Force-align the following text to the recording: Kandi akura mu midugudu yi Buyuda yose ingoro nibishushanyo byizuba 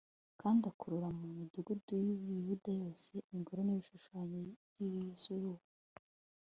Kandi 0.41 0.63
akura 0.71 1.07
mu 1.19 1.27
midugudu 1.37 1.93
yi 2.05 2.13
Buyuda 2.21 2.71
yose 2.83 3.13
ingoro 3.35 3.59
nibishushanyo 3.63 4.39
byizuba 4.71 5.65